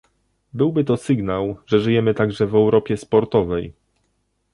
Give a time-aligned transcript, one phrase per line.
[0.53, 3.73] Byłby to sygnał, że żyjemy także w Europie sportowej